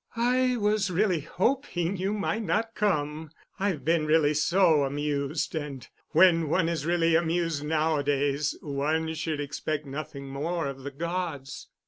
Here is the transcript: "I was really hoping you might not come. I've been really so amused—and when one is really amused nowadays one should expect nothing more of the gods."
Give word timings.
"I 0.15 0.57
was 0.57 0.89
really 0.89 1.19
hoping 1.19 1.95
you 1.95 2.11
might 2.11 2.41
not 2.41 2.73
come. 2.73 3.29
I've 3.59 3.85
been 3.85 4.07
really 4.07 4.33
so 4.33 4.83
amused—and 4.83 5.89
when 6.09 6.49
one 6.49 6.67
is 6.67 6.87
really 6.87 7.13
amused 7.15 7.63
nowadays 7.63 8.57
one 8.63 9.13
should 9.13 9.39
expect 9.39 9.85
nothing 9.85 10.27
more 10.27 10.65
of 10.65 10.79
the 10.81 10.89
gods." 10.89 11.67